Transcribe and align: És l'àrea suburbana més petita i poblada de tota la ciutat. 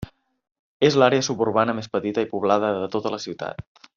És 0.87 0.97
l'àrea 1.01 1.25
suburbana 1.27 1.77
més 1.81 1.91
petita 1.97 2.25
i 2.27 2.31
poblada 2.33 2.75
de 2.79 2.91
tota 2.97 3.15
la 3.19 3.23
ciutat. 3.29 3.67